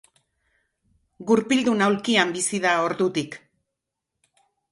[1.31, 3.37] Gurpildun aulkian bizi da ordutik.